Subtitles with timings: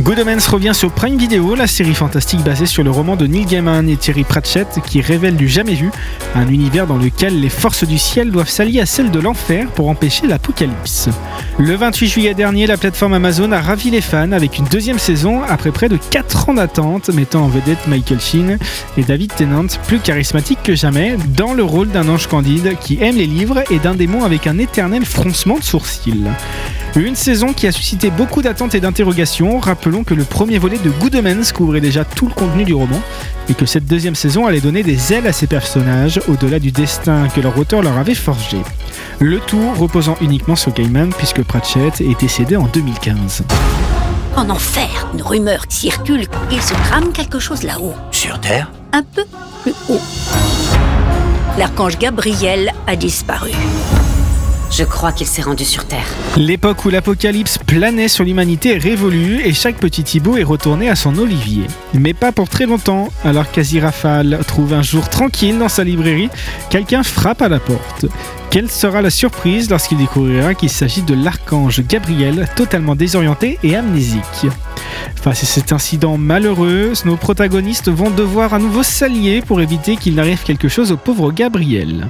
[0.00, 3.46] Good Omens revient sur Prime Video, la série fantastique basée sur le roman de Neil
[3.46, 5.90] Gaiman et Thierry Pratchett qui révèle du jamais vu,
[6.34, 9.88] un univers dans lequel les forces du ciel doivent s'allier à celles de l'enfer pour
[9.88, 11.08] empêcher l'apocalypse.
[11.58, 15.42] Le 28 juillet dernier, la plateforme Amazon a ravi les fans avec une deuxième saison
[15.42, 18.58] après près de 4 ans d'attente, mettant en vedette Michael Sheen
[18.98, 23.16] et David Tennant, plus charismatiques que jamais, dans le rôle d'un ange candide qui aime
[23.16, 26.28] les livres et d'un démon avec un éternel froncement de sourcils.
[26.94, 29.58] Une saison qui a suscité beaucoup d'attentes et d'interrogations.
[29.58, 33.00] Rappelons que le premier volet de Good Omens couvrait déjà tout le contenu du roman
[33.48, 37.28] et que cette deuxième saison allait donner des ailes à ces personnages au-delà du destin
[37.28, 38.58] que leur auteur leur avait forgé.
[39.20, 43.44] Le tout reposant uniquement sur Gaiman puisque Pratchett est décédé en 2015.
[44.36, 46.26] En enfer, une rumeur circule.
[46.50, 47.94] Il se trame quelque chose là-haut.
[48.10, 48.70] Sur Terre?
[48.92, 49.24] Un peu
[49.62, 50.00] plus haut.
[51.58, 53.50] L'archange Gabriel a disparu.
[54.70, 56.06] Je crois qu'il s'est rendu sur Terre.
[56.36, 60.96] L'époque où l'apocalypse planait sur l'humanité est révolue et chaque petit Thibaut est retourné à
[60.96, 61.62] son olivier.
[61.94, 66.30] Mais pas pour très longtemps, alors qu'Azirafal trouve un jour tranquille dans sa librairie,
[66.68, 68.06] quelqu'un frappe à la porte.
[68.50, 74.46] Quelle sera la surprise lorsqu'il découvrira qu'il s'agit de l'archange Gabriel, totalement désorienté et amnésique?
[75.14, 80.14] Face à cet incident malheureux, nos protagonistes vont devoir à nouveau s'allier pour éviter qu'il
[80.14, 82.08] n'arrive quelque chose au pauvre Gabriel.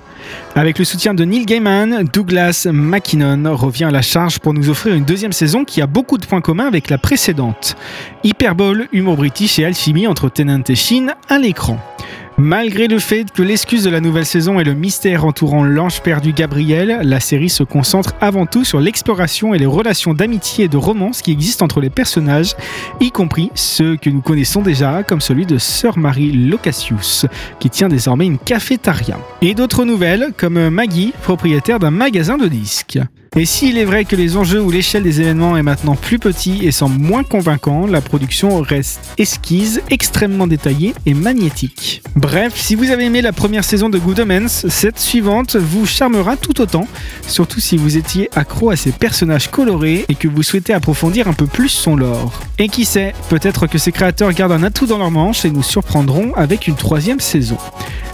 [0.55, 4.95] Avec le soutien de Neil Gaiman, Douglas McKinnon revient à la charge pour nous offrir
[4.95, 7.77] une deuxième saison qui a beaucoup de points communs avec la précédente.
[8.25, 11.79] Hyperbole, humour british et alchimie entre Tennant et Sheen à l'écran.
[12.39, 16.35] Malgré le fait que l'excuse de la nouvelle saison est le mystère entourant l'ange perdu
[16.35, 20.77] Gabriel, la série se concentre avant tout sur l'exploration et les relations d'amitié et de
[20.77, 22.55] romance qui existent entre les personnages,
[23.01, 27.25] y compris ceux que nous connaissons déjà, comme celui de Sœur Marie Locassius,
[27.59, 29.19] qui tient désormais une cafétéria.
[29.41, 32.99] Et d'autres nouvelles, comme Maggie, propriétaire d'un magasin de disques.
[33.39, 36.65] Et s'il est vrai que les enjeux ou l'échelle des événements est maintenant plus petit
[36.65, 42.03] et semble moins convaincant, la production reste esquisse, extrêmement détaillée et magnétique.
[42.15, 46.39] Bref, si vous avez aimé la première saison de Good Omens, cette suivante vous charmera
[46.39, 46.89] tout autant,
[47.29, 51.35] surtout si vous étiez accro à ces personnages colorés et que vous souhaitez approfondir un
[51.35, 52.41] peu plus son lore.
[52.57, 55.63] Et qui sait, peut-être que ces créateurs gardent un atout dans leur manche et nous
[55.63, 57.59] surprendront avec une troisième saison.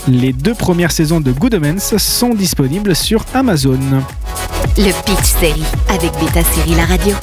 [0.09, 3.79] Les deux premières saisons de Good Omens sont disponibles sur Amazon.
[4.79, 7.15] Le Pitch Série avec Beta Série La Radio.